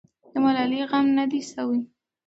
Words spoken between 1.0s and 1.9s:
نه دی سوی.